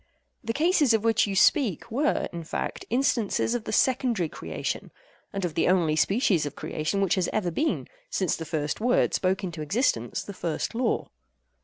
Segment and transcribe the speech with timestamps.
[0.43, 5.53] The cases of which you speak were, in fact, instances of the secondary creation—and of
[5.53, 9.61] the only species of creation which has ever been, since the first word spoke into
[9.61, 11.09] existence the first law.